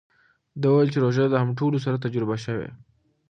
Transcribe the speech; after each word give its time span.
ده 0.61 0.67
وویل 0.69 0.89
چې 0.93 0.99
روژه 1.03 1.25
د 1.29 1.35
همټولیو 1.43 1.83
سره 1.85 2.01
تجربه 2.05 2.35
شوې. 2.45 2.69